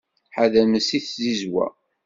[0.35, 1.65] Ḥadremt seg tzizwa.